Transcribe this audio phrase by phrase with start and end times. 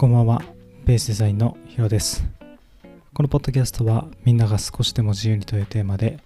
[0.00, 0.40] こんばんは、
[0.86, 2.24] ベースデザインのヒロです。
[3.12, 6.18] このポッドキャストはみんなが少しでも自由にというテーマで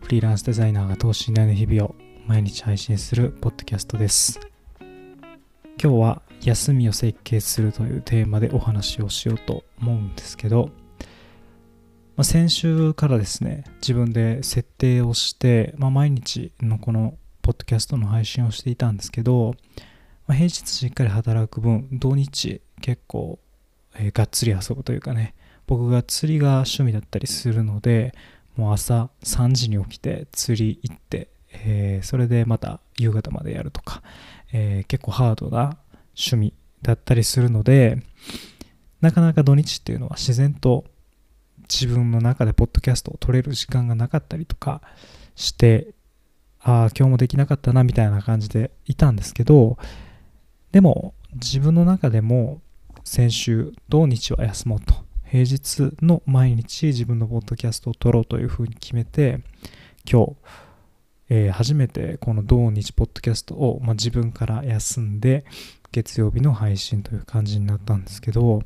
[0.00, 1.96] フリーランスデザイナーが等身大の日々を
[2.28, 4.38] 毎日配信するポッドキャストです。
[4.80, 10.70] 今日は休みを設計するというテーマでお話をしようと思うんですけど、
[12.14, 19.56] まあ、先週からですね、自分で設定をして、まあ、毎日のこのポッドキャストの配信をしていたんですけど、
[20.28, 23.40] ま、平日しっかり働く分、土日結構、
[23.96, 25.34] えーがっつり遊ぶというかね、
[25.66, 28.14] 僕が釣りが趣味だったりするので、
[28.54, 34.04] もう朝3時に起きて釣り行って、えーそれでまた夕方までやるとか、
[34.52, 35.78] えー結構ハードな
[36.16, 38.00] 趣味だったりするので、
[39.00, 40.84] なかなか土日っていうのは自然と
[41.62, 44.80] 自分の中でポッドキャストを撮れる時間がなかったりとか
[45.34, 45.88] して、
[46.60, 49.76] ああ、今日もできなかったなみたいな感じでいたんですけど、
[50.70, 52.60] でも自分の中でも
[53.06, 54.92] 先週土日は休もうと。
[55.24, 59.40] 平日の毎日自分のポッドキャストを撮ろうというふうに決めて
[60.10, 60.36] 今日、
[61.30, 65.44] えー初めてこの土日ポッドキャストを、まあ、自分から休んで
[65.92, 68.62] 月曜日の配信という感じになったんですけど、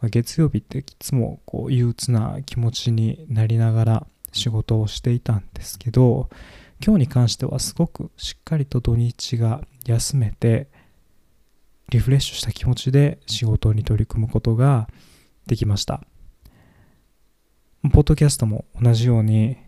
[0.00, 6.30] まあ月曜日っていつもこう憂鬱な気持ちになりながら仕事をしていたんですけど
[6.84, 10.68] 今日に関してはすごくしっかりと土日が休めて
[11.92, 14.88] リフレッシュした気持ちで仕事に取り組むことが
[15.46, 16.00] できました。
[17.92, 19.58] ポッドキャストも同じように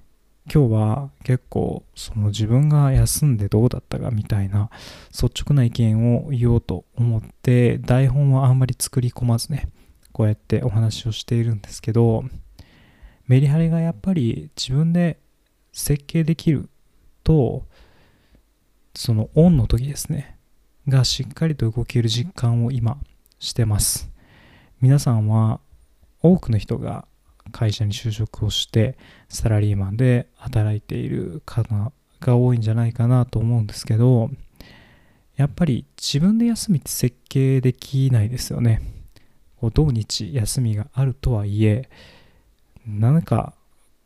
[0.51, 4.71] 今日は結構その自分が休んでどうだったかみたいな
[5.11, 9.69] 率直な意見を言おうと思って台本はあんまり作り込まずね
[10.13, 12.25] こうやってお話をしているんですけど
[13.27, 15.19] メリハリがやっぱり自分で
[15.73, 16.71] 設計できる
[17.23, 17.67] と
[18.95, 20.34] そのオンの時ですね
[20.89, 22.99] がしっかりと動ける実感を今
[23.39, 24.11] してます。
[24.81, 25.61] 皆さんは
[26.21, 27.07] 多くの人が
[27.53, 28.97] 会社に就職をして
[29.29, 34.31] サラリーマンで働いている方が多いんじゃないかなと思うんですけど
[35.37, 38.83] やっぱり自分で休みって設計できないですよね。
[39.61, 41.89] こう土日休みがあるとはいえ
[42.87, 43.55] 何か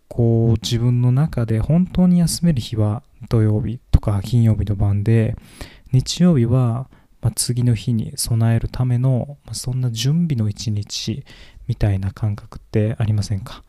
[0.09, 5.37] こう自分の中で本当に休める日は土曜日とか金曜日の晩で
[5.93, 6.88] 日曜日は、
[7.21, 11.25] まあ、次の日に備えるための、まあ、そんな準備の一日
[11.66, 13.65] みたいな感覚ってありませんか？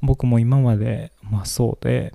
[0.00, 2.14] 僕も今まで、まあ、そうで、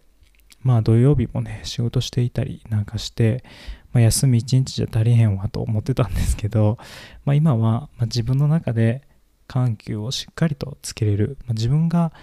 [0.61, 3.43] まあ土曜日もね仕事していたりなんかして、
[3.91, 6.77] まあ、休み一日じゃ足りへんわと思ってたんですけど、
[7.25, 9.03] まあ、今は、ま、自分の中で
[9.47, 12.13] 緩急をしっかりとつけれる、ま、自分が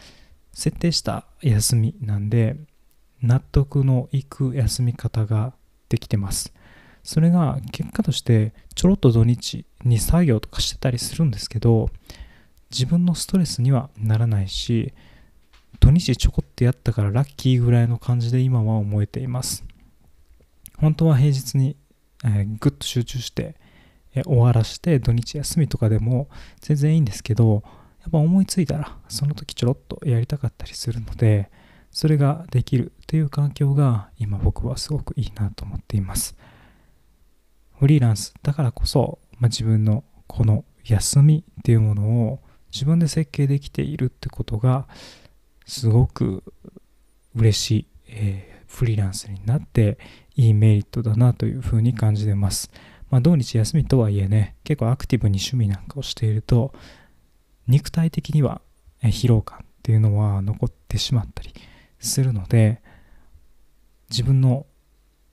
[0.53, 2.57] 設定した休みなんで
[3.23, 5.53] 納得のいく休み方が
[5.89, 6.53] できてます。
[7.03, 11.91] それが結果としてちょろっと土日に作業とかしてたりするんですけど
[12.71, 14.93] 自分のストレスにはならないし
[15.81, 19.65] 土日ちょこってやったからラッキーぐらいの感じで今は思えています。
[20.79, 21.77] 本当は平日に、
[22.25, 23.57] えーぐっと集中して、
[24.15, 26.29] えー終わらして土日休みとかでも
[26.61, 27.63] 全然いいんですけど
[28.03, 31.51] やっぱ思いついたらその時ちょろっとやりたかったりするので
[31.91, 36.37] それができるという環境が今僕はすごくいいなと思っています。
[37.81, 42.41] フリーランスだからこそ、まあ、自分のこの休みっていうものを
[42.73, 44.87] 自分で設計できているってことが
[45.67, 46.45] すごく
[47.35, 49.99] 嬉しい、えーフリーランスになって
[50.37, 52.71] いいメリットだなというふうに感じてます。
[53.11, 56.73] まあ、土日休みとはいえね結構アクティブに趣味なんかをしていると
[57.67, 58.61] 肉体的には
[59.03, 61.53] 疲労感っていうのは残ってしまったり
[61.99, 62.81] するので
[64.09, 64.65] 自分の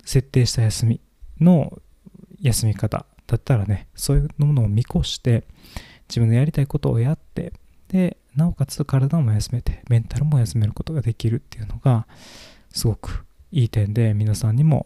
[0.04, 1.02] 設定した休み
[1.40, 1.78] の
[2.42, 5.44] 休み方だったらねそういうものを見越して
[6.10, 7.54] 自分のやりたいことをやって
[7.90, 12.08] でなおかつ体も休めてメンタルも休めることができるっていうのが
[12.70, 14.86] すごくいい点で皆さんにも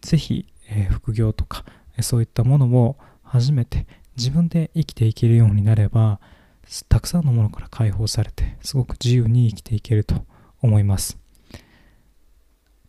[0.00, 1.64] ぜひ、え副業とか
[2.00, 3.86] そういったものを始めて
[4.16, 6.20] 自分で生きていけるようになれば
[6.88, 10.24] たくさんのものから解放されてすごく自由に生きていけると
[10.60, 11.18] 思います。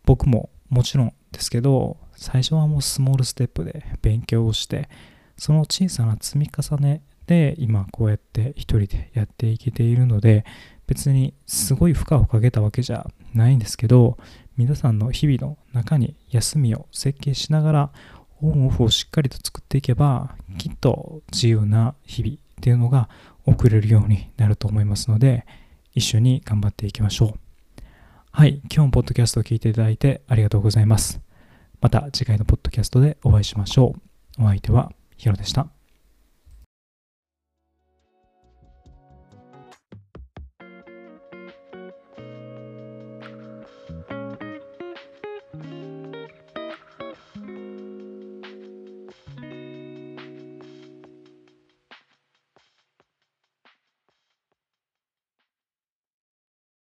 [0.04, 4.88] 僕ももちろんですけど最初はもうスモールステップで勉強をして
[5.36, 10.44] その小さな積み重ねで今こうやって一人でやっていけているので
[10.86, 14.18] 別にすごい負荷をかけたわけじゃないんですけど
[14.56, 17.90] 皆さんの日々の中に休みを設計しながら
[18.42, 23.08] オンオフをしっかりと作っていけばきっと自由な日々っていうのが
[23.46, 25.46] 送れるようになると思いますので
[25.94, 27.38] 一緒に頑張っていきましょう。
[28.30, 31.20] はい今日もポッドキャストを聞いていただいてありがとうございます。
[31.84, 33.94] また次回のポッドキャストでお会いしましょ
[34.38, 34.42] う。
[34.42, 35.73] お相手はヒロでした。